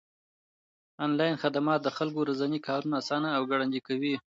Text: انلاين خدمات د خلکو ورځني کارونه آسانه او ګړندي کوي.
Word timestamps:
انلاين 1.05 1.35
خدمات 1.43 1.79
د 1.83 1.89
خلکو 1.97 2.17
ورځني 2.21 2.59
کارونه 2.67 2.95
آسانه 3.01 3.29
او 3.37 3.41
ګړندي 3.51 3.81
کوي. 3.87 4.15